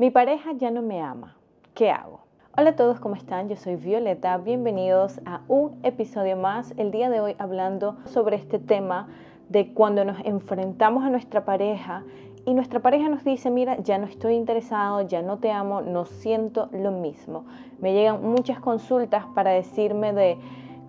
[0.00, 1.36] Mi pareja ya no me ama.
[1.74, 2.20] ¿Qué hago?
[2.56, 3.50] Hola a todos, ¿cómo están?
[3.50, 4.38] Yo soy Violeta.
[4.38, 6.72] Bienvenidos a un episodio más.
[6.78, 9.08] El día de hoy hablando sobre este tema
[9.50, 12.02] de cuando nos enfrentamos a nuestra pareja
[12.46, 16.06] y nuestra pareja nos dice, mira, ya no estoy interesado, ya no te amo, no
[16.06, 17.44] siento lo mismo.
[17.78, 20.38] Me llegan muchas consultas para decirme de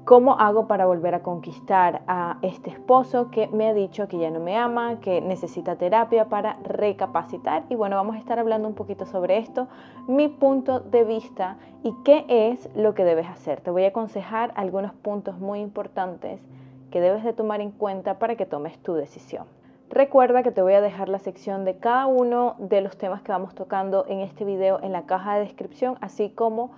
[0.06, 4.32] ¿Cómo hago para volver a conquistar a este esposo que me ha dicho que ya
[4.32, 7.66] no me ama, que necesita terapia para recapacitar?
[7.70, 9.68] Y bueno, vamos a estar hablando un poquito sobre esto,
[10.08, 13.62] mi punto de vista y qué es lo que debes hacer.
[13.62, 16.42] Te voy a aconsejar algunos puntos muy importantes
[16.90, 19.46] que debes de tomar en cuenta para que tomes tu decisión.
[19.92, 23.32] Recuerda que te voy a dejar la sección de cada uno de los temas que
[23.32, 26.72] vamos tocando en este video en la caja de descripción, así como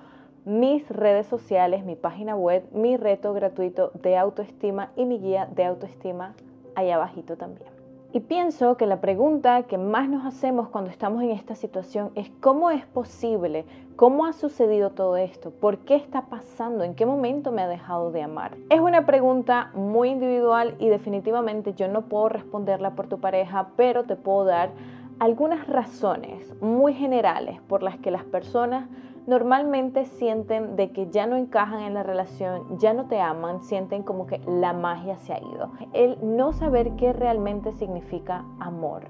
[0.45, 5.65] mis redes sociales, mi página web, mi reto gratuito de autoestima y mi guía de
[5.65, 6.35] autoestima
[6.75, 7.73] ahí abajito también.
[8.15, 12.29] Y pienso que la pregunta que más nos hacemos cuando estamos en esta situación es
[12.41, 17.51] cómo es posible, cómo ha sucedido todo esto, por qué está pasando, en qué momento
[17.51, 18.55] me ha dejado de amar.
[18.69, 24.03] Es una pregunta muy individual y definitivamente yo no puedo responderla por tu pareja, pero
[24.03, 24.69] te puedo dar
[25.17, 28.89] algunas razones muy generales por las que las personas
[29.25, 34.03] normalmente sienten de que ya no encajan en la relación, ya no te aman, sienten
[34.03, 35.71] como que la magia se ha ido.
[35.93, 39.03] El no saber qué realmente significa amor.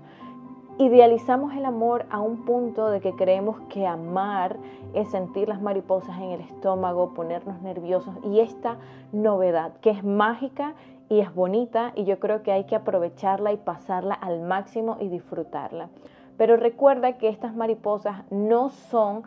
[0.80, 4.58] Idealizamos el amor a un punto de que creemos que amar
[4.96, 8.78] es sentir las mariposas en el estómago, ponernos nerviosos y esta
[9.12, 10.74] novedad que es mágica
[11.10, 15.10] y es bonita y yo creo que hay que aprovecharla y pasarla al máximo y
[15.10, 15.90] disfrutarla.
[16.38, 19.24] Pero recuerda que estas mariposas no son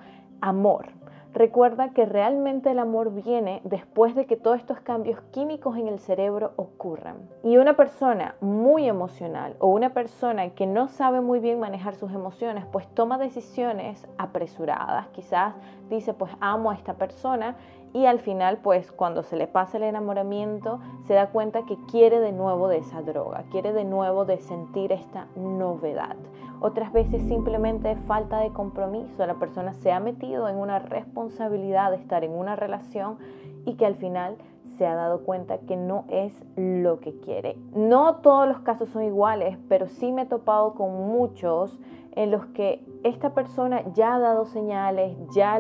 [0.47, 0.87] amor.
[1.35, 5.99] Recuerda que realmente el amor viene después de que todos estos cambios químicos en el
[5.99, 7.17] cerebro ocurran.
[7.43, 12.13] Y una persona muy emocional o una persona que no sabe muy bien manejar sus
[12.13, 15.09] emociones, pues toma decisiones apresuradas.
[15.09, 15.55] Quizás
[15.91, 17.57] dice, pues amo a esta persona
[17.97, 22.21] y al final, pues cuando se le pasa el enamoramiento, se da cuenta que quiere
[22.21, 26.15] de nuevo de esa droga, quiere de nuevo de sentir esta novedad.
[26.61, 29.27] Otras veces simplemente falta de compromiso.
[29.27, 33.17] La persona se ha metido en una responsabilidad de estar en una relación
[33.65, 34.37] y que al final
[34.77, 37.57] se ha dado cuenta que no es lo que quiere.
[37.73, 41.81] No todos los casos son iguales, pero sí me he topado con muchos
[42.13, 45.59] en los que esta persona ya ha dado señales, ya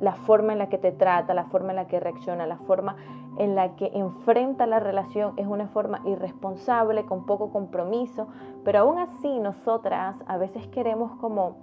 [0.00, 2.96] la forma en la que te trata, la forma en la que reacciona, la forma
[3.38, 8.28] en la que enfrenta la relación es una forma irresponsable, con poco compromiso,
[8.64, 11.56] pero aún así nosotras a veces queremos como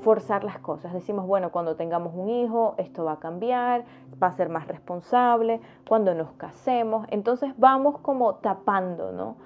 [0.00, 0.92] forzar las cosas.
[0.92, 3.84] Decimos, bueno, cuando tengamos un hijo, esto va a cambiar,
[4.22, 9.36] va a ser más responsable, cuando nos casemos, entonces vamos como tapando, ¿no?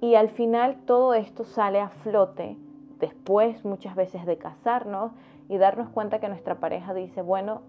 [0.00, 2.56] Y al final todo esto sale a flote
[2.98, 5.12] después muchas veces de casarnos
[5.50, 7.62] y darnos cuenta que nuestra pareja dice, bueno,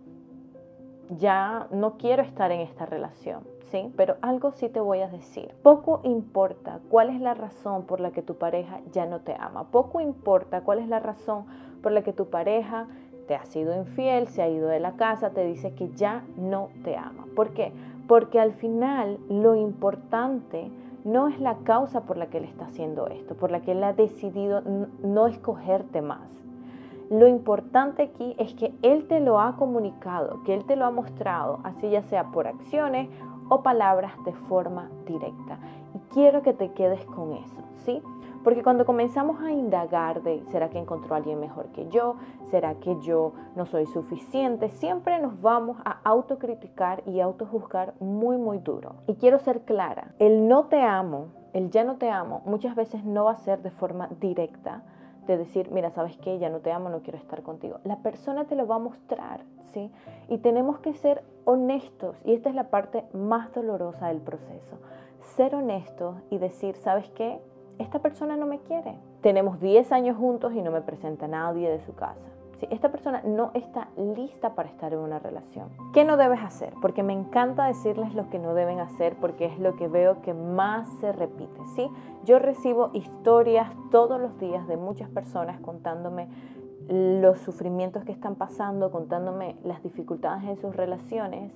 [1.18, 3.92] ya no quiero estar en esta relación, ¿sí?
[3.98, 5.52] Pero algo sí te voy a decir.
[5.64, 9.72] Poco importa cuál es la razón por la que tu pareja ya no te ama.
[9.72, 11.48] Poco importa cuál es la razón
[11.82, 12.88] por la que tu pareja
[13.28, 16.70] te ha sido infiel, se ha ido de la casa, te dice que ya no
[16.84, 17.26] te ama.
[17.36, 17.74] ¿Por qué?
[18.08, 20.70] Porque al final lo importante
[21.04, 23.84] no es la causa por la que él está haciendo esto, por la que él
[23.84, 24.62] ha decidido
[25.02, 26.42] no escogerte más.
[27.12, 30.92] Lo importante aquí es que Él te lo ha comunicado, que Él te lo ha
[30.92, 33.10] mostrado, así ya sea por acciones
[33.50, 35.60] o palabras de forma directa.
[35.94, 38.02] Y quiero que te quedes con eso, ¿sí?
[38.46, 42.16] Porque cuando comenzamos a indagar de, ¿será que encontró a alguien mejor que yo?
[42.50, 44.70] ¿Será que yo no soy suficiente?
[44.70, 48.96] Siempre nos vamos a autocriticar y autojuzgar muy, muy duro.
[49.08, 53.04] Y quiero ser clara, el no te amo, el ya no te amo, muchas veces
[53.04, 54.84] no va a ser de forma directa,
[55.28, 57.80] de decir, mira, sabes que ya no te amo, no quiero estar contigo.
[57.84, 59.44] La persona te lo va a mostrar,
[59.74, 59.92] ¿sí?
[60.30, 64.78] Y tenemos que ser honestos, y esta es la parte más dolorosa del proceso.
[65.36, 67.40] Ser honestos y decir, ¿sabes qué?
[67.78, 68.96] Esta persona no me quiere.
[69.22, 72.31] Tenemos 10 años juntos y no me presenta nadie de su casa
[72.70, 75.70] esta persona no está lista para estar en una relación.
[75.94, 76.74] ¿Qué no debes hacer?
[76.82, 80.34] Porque me encanta decirles lo que no deben hacer porque es lo que veo que
[80.34, 81.62] más se repite.
[81.76, 81.90] ¿sí?
[82.26, 86.28] Yo recibo historias todos los días de muchas personas contándome
[86.88, 91.54] los sufrimientos que están pasando, contándome las dificultades en sus relaciones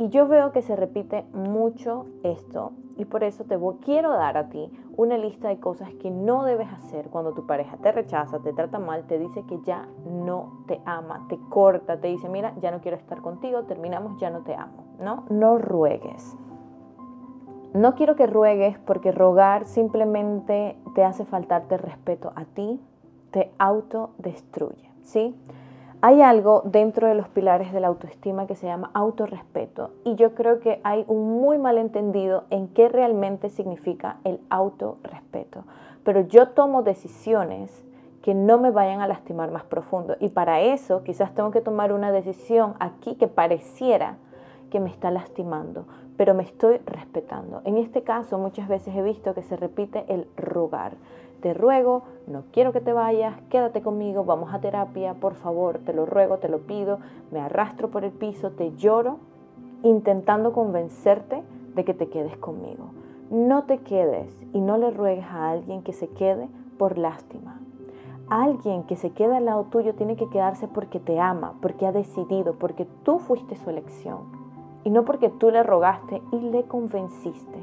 [0.00, 4.48] y yo veo que se repite mucho esto y por eso te quiero dar a
[4.48, 8.54] ti una lista de cosas que no debes hacer cuando tu pareja te rechaza, te
[8.54, 12.70] trata mal, te dice que ya no te ama, te corta, te dice, mira, ya
[12.70, 15.24] no quiero estar contigo, terminamos, ya no te amo, ¿no?
[15.28, 16.34] No ruegues.
[17.74, 22.80] No quiero que ruegues porque rogar simplemente te hace faltarte respeto a ti,
[23.32, 25.36] te autodestruye, ¿sí?
[26.02, 30.34] Hay algo dentro de los pilares de la autoestima que se llama autorrespeto y yo
[30.34, 35.64] creo que hay un muy malentendido en qué realmente significa el autorrespeto.
[36.02, 37.84] Pero yo tomo decisiones
[38.22, 41.92] que no me vayan a lastimar más profundo y para eso quizás tengo que tomar
[41.92, 44.16] una decisión aquí que pareciera
[44.70, 45.84] que me está lastimando,
[46.16, 47.60] pero me estoy respetando.
[47.66, 50.94] En este caso muchas veces he visto que se repite el rogar
[51.40, 55.92] te ruego, no quiero que te vayas, quédate conmigo, vamos a terapia, por favor, te
[55.92, 56.98] lo ruego, te lo pido,
[57.30, 59.18] me arrastro por el piso, te lloro,
[59.82, 61.42] intentando convencerte
[61.74, 62.90] de que te quedes conmigo.
[63.30, 66.48] No te quedes y no le ruegues a alguien que se quede
[66.78, 67.60] por lástima.
[68.28, 71.92] Alguien que se queda al lado tuyo tiene que quedarse porque te ama, porque ha
[71.92, 74.40] decidido, porque tú fuiste su elección
[74.84, 77.58] y no porque tú le rogaste y le convenciste.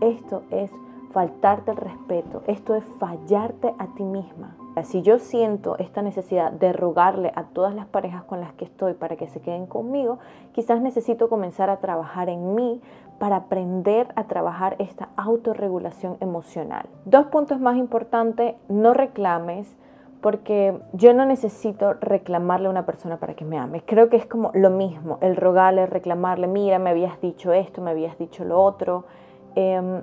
[0.00, 0.70] Esto es
[1.12, 4.56] faltarte el respeto, esto es fallarte a ti misma.
[4.84, 8.94] Si yo siento esta necesidad de rogarle a todas las parejas con las que estoy
[8.94, 10.18] para que se queden conmigo,
[10.52, 12.80] quizás necesito comenzar a trabajar en mí
[13.18, 16.88] para aprender a trabajar esta autorregulación emocional.
[17.04, 19.76] Dos puntos más importantes, no reclames,
[20.22, 23.82] porque yo no necesito reclamarle a una persona para que me ame.
[23.82, 27.90] Creo que es como lo mismo, el rogarle, reclamarle, mira, me habías dicho esto, me
[27.90, 29.04] habías dicho lo otro.
[29.54, 30.02] Em,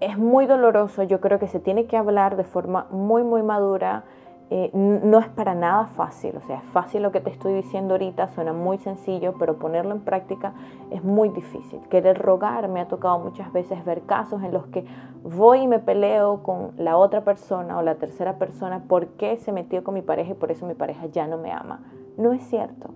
[0.00, 4.04] es muy doloroso, yo creo que se tiene que hablar de forma muy, muy madura.
[4.50, 7.94] Eh, no es para nada fácil, o sea, es fácil lo que te estoy diciendo
[7.94, 10.52] ahorita, suena muy sencillo, pero ponerlo en práctica
[10.90, 11.80] es muy difícil.
[11.88, 14.84] Querer rogar, me ha tocado muchas veces ver casos en los que
[15.22, 19.82] voy y me peleo con la otra persona o la tercera persona porque se metió
[19.82, 21.80] con mi pareja y por eso mi pareja ya no me ama.
[22.18, 22.90] No es cierto.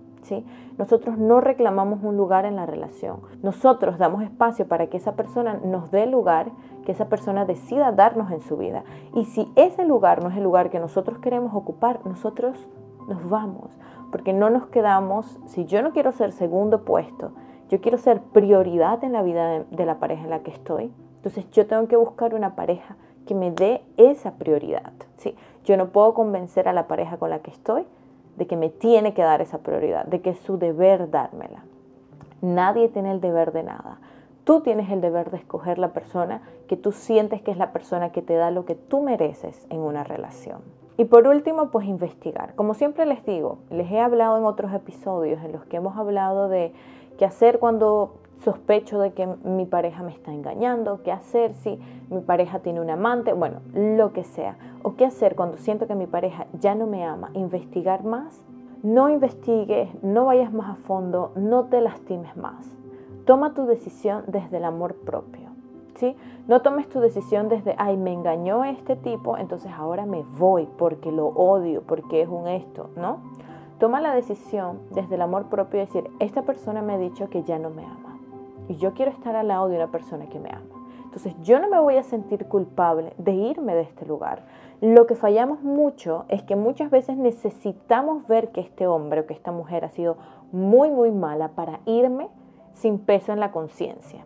[0.77, 3.21] Nosotros no reclamamos un lugar en la relación.
[3.41, 6.51] Nosotros damos espacio para que esa persona nos dé lugar,
[6.85, 8.83] que esa persona decida darnos en su vida.
[9.13, 12.67] Y si ese lugar no es el lugar que nosotros queremos ocupar, nosotros
[13.07, 13.71] nos vamos.
[14.11, 17.31] Porque no nos quedamos, si yo no quiero ser segundo puesto,
[17.69, 21.49] yo quiero ser prioridad en la vida de, la pareja en la que estoy, entonces
[21.51, 22.95] yo tengo que buscar una pareja
[23.27, 24.93] que me dé esa prioridad.
[25.17, 25.35] ¿sí?
[25.65, 27.85] Yo no puedo convencer a la pareja con la que estoy
[28.39, 31.65] de que me tiene que dar esa prioridad, de que es su deber dármela.
[32.41, 33.99] Nadie tiene el deber de nada.
[34.45, 38.11] Tú tienes el deber de escoger la persona que tú sientes que es la persona
[38.11, 40.61] que te da lo que tú mereces en una relación.
[40.97, 42.55] Y por último, pues investigar.
[42.55, 46.47] Como siempre les digo, les he hablado en otros episodios en los que hemos hablado
[46.47, 46.73] de
[47.17, 52.21] qué hacer cuando sospecho de que mi pareja me está engañando, qué hacer si mi
[52.21, 54.57] pareja tiene un amante, bueno, lo que sea.
[54.83, 58.43] O qué hacer cuando siento que mi pareja ya no me ama, investigar más.
[58.81, 62.65] No investigues, no vayas más a fondo, no te lastimes más.
[63.25, 65.49] Toma tu decisión desde el amor propio.
[65.95, 66.15] ¿sí?
[66.47, 71.11] No tomes tu decisión desde, ay, me engañó este tipo, entonces ahora me voy porque
[71.11, 73.17] lo odio, porque es un esto, ¿no?
[73.79, 77.43] Toma la decisión desde el amor propio y decir, esta persona me ha dicho que
[77.43, 78.08] ya no me ama
[78.69, 80.79] y yo quiero estar al lado de una persona que me ama.
[81.03, 84.43] Entonces yo no me voy a sentir culpable de irme de este lugar.
[84.79, 89.33] Lo que fallamos mucho es que muchas veces necesitamos ver que este hombre o que
[89.33, 90.17] esta mujer ha sido
[90.51, 92.29] muy, muy mala para irme
[92.73, 94.23] sin peso en la conciencia.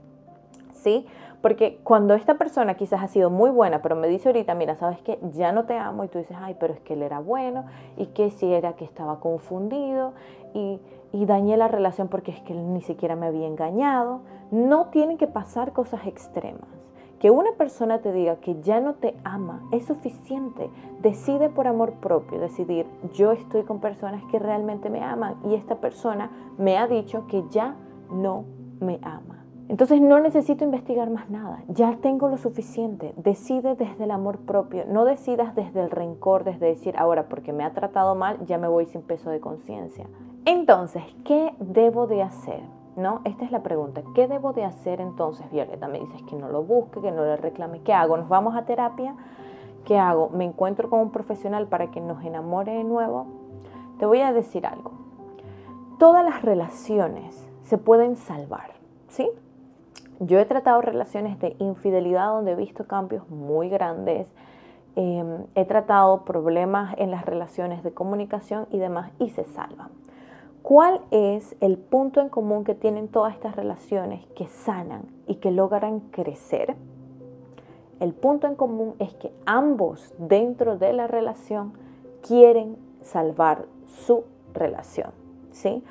[1.41, 5.01] Porque cuando esta persona quizás ha sido muy buena, pero me dice ahorita, mira, sabes
[5.01, 7.65] que ya no te amo, y tú dices, ay, pero es que él era bueno,
[7.97, 10.13] y que si era que estaba confundido,
[10.53, 10.79] y
[11.13, 14.21] y dañé la relación porque es que él ni siquiera me había engañado.
[14.51, 16.67] No tienen que pasar cosas extremas.
[17.19, 20.69] Que una persona te diga que ya no te ama es suficiente.
[21.01, 25.75] Decide por amor propio, decidir, yo estoy con personas que realmente me aman y esta
[25.75, 27.75] persona me ha dicho que ya
[28.11, 28.43] no
[28.81, 29.32] me ama.
[29.73, 33.11] Entonces no necesito investigar más nada, ya tengo lo suficiente.
[33.17, 37.63] Decide desde el amor propio, no decidas desde el rencor, desde decir, ahora porque me
[37.63, 40.05] ha tratado mal, ya me voy sin peso de conciencia.
[40.45, 42.61] Entonces, ¿qué debo de hacer?
[42.95, 43.21] ¿No?
[43.23, 44.03] Esta es la pregunta.
[44.13, 45.87] ¿Qué debo de hacer entonces, Violeta?
[45.87, 47.81] Me dices que no lo busque, que no le reclame.
[47.81, 48.15] ¿Qué hago?
[48.15, 49.15] ¿Nos vamos a terapia?
[49.85, 50.29] ¿Qué hago?
[50.29, 53.25] ¿Me encuentro con un profesional para que nos enamore de nuevo?
[53.97, 54.91] Te voy a decir algo.
[55.97, 58.69] Todas las relaciones se pueden salvar,
[59.07, 59.31] ¿sí?
[60.19, 64.31] Yo he tratado relaciones de infidelidad donde he visto cambios muy grandes.
[64.95, 69.89] Em, he tratado problemas en las relaciones de comunicación y demás y se salvan.
[70.61, 75.51] ¿Cuál es el punto en común que tienen todas estas relaciones que sanan y que
[75.51, 76.75] logran crecer?
[77.99, 81.73] El punto en común es que ambos dentro de la relación
[82.25, 85.11] quieren salvar su relación,
[85.51, 85.83] ¿sí?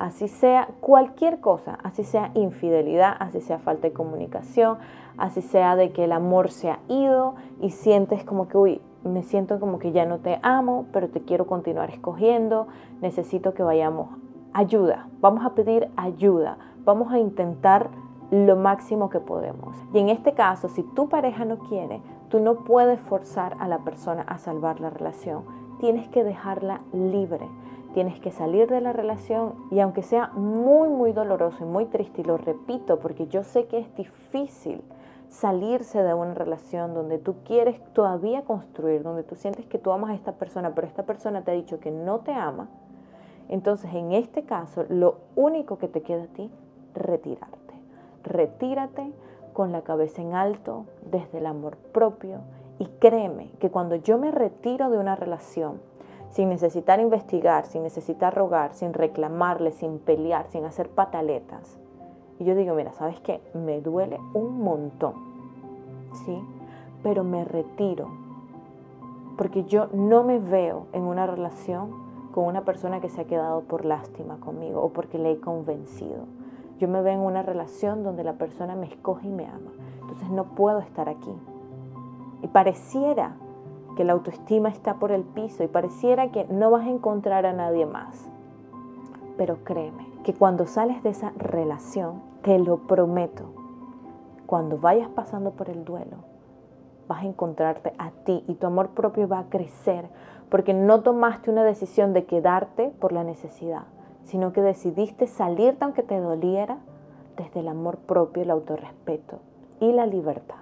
[0.00, 4.78] Así sea cualquier cosa, así sea infidelidad, así sea falta de comunicación,
[5.18, 9.22] así sea de que el amor se ha ido y sientes como que, uy, me
[9.22, 12.66] siento como que ya no te amo, pero te quiero continuar escogiendo,
[13.02, 14.08] necesito que vayamos
[14.54, 17.90] ayuda, vamos a pedir ayuda, vamos a intentar
[18.30, 19.76] lo máximo que podemos.
[19.92, 23.80] Y en este caso, si tu pareja no quiere, tú no puedes forzar a la
[23.80, 25.44] persona a salvar la relación,
[25.78, 27.46] tienes que dejarla libre.
[27.94, 32.20] Tienes que salir de la relación y aunque sea muy, muy doloroso y muy triste,
[32.20, 34.82] y lo repito porque yo sé que es difícil,
[35.28, 40.10] salirse de una relación donde tú quieres todavía construir, donde tú sientes que tú amas
[40.10, 42.68] a esta persona, pero esta persona te ha dicho que no te ama,
[43.48, 46.50] entonces en este caso lo único que te queda a ti,
[46.94, 47.74] retirarte.
[48.24, 49.12] Retírate
[49.52, 52.38] con la cabeza en alto, desde el amor propio,
[52.78, 55.80] y créeme que cuando yo me retiro de una relación,
[56.30, 61.78] sin necesitar investigar, sin necesitar rogar, sin reclamarle, sin pelear, sin hacer pataletas,
[62.40, 63.42] y yo digo, mira, ¿sabes qué?
[63.52, 65.12] Me duele un montón,
[66.24, 66.42] ¿sí?
[67.02, 68.08] Pero me retiro,
[69.36, 71.90] porque yo no me veo en una relación
[72.32, 76.24] con una persona que se ha quedado por lástima conmigo o porque le he convencido.
[76.78, 79.72] Yo me veo en una relación donde la persona me escoge y me ama.
[80.00, 81.34] Entonces no puedo estar aquí.
[82.40, 83.36] Y pareciera
[84.00, 87.52] que la autoestima está por el piso y pareciera que no vas a encontrar a
[87.52, 88.30] nadie más.
[89.36, 93.52] Pero créeme que cuando sales de esa relación, te lo prometo,
[94.46, 96.16] cuando vayas pasando por el duelo,
[97.08, 100.08] vas a encontrarte a ti y tu amor propio va a crecer
[100.48, 103.82] porque no tomaste una decisión de quedarte por la necesidad,
[104.24, 106.78] sino que decidiste salirte aunque te doliera
[107.36, 109.40] desde el amor propio, el autorrespeto
[109.78, 110.59] y la libertad.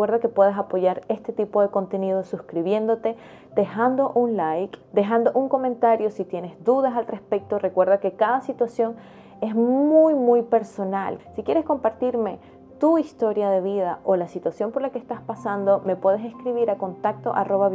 [0.00, 3.16] Recuerda que puedes apoyar este tipo de contenido suscribiéndote,
[3.54, 7.58] dejando un like, dejando un comentario si tienes dudas al respecto.
[7.58, 8.96] Recuerda que cada situación
[9.42, 11.18] es muy, muy personal.
[11.34, 12.38] Si quieres compartirme
[12.78, 16.70] tu historia de vida o la situación por la que estás pasando, me puedes escribir
[16.70, 17.68] a contacto arroba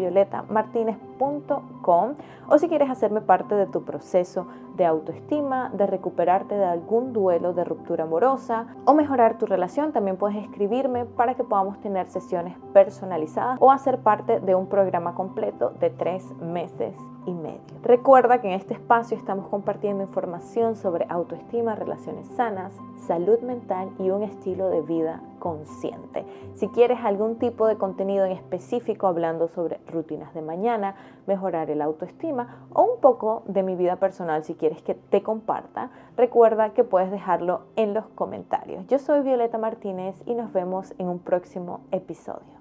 [2.48, 7.54] o si quieres hacerme parte de tu proceso de autoestima, de recuperarte de algún duelo
[7.54, 12.58] de ruptura amorosa o mejorar tu relación, también puedes escribirme para que podamos tener sesiones
[12.74, 16.94] personalizadas o hacer parte de un programa completo de tres meses
[17.26, 17.62] y medio.
[17.84, 24.10] Recuerda que en este espacio estamos compartiendo información sobre autoestima, relaciones sanas, salud mental y
[24.10, 26.26] un estilo de vida consciente.
[26.56, 30.96] Si quieres algún tipo de contenido en específico hablando sobre rutinas de mañana,
[31.28, 35.92] mejorar el autoestima o un poco de mi vida personal si quieres que te comparta,
[36.18, 38.86] recuerda que puedes dejarlo en los comentarios.
[38.88, 42.56] Yo soy Violeta Martínez y nos vemos en un próximo episodio.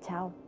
[0.00, 0.47] Chao.